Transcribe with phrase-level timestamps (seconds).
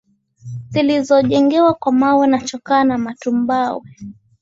[0.69, 3.95] zilizojengwa kwa mawe na chokaa na matumbawe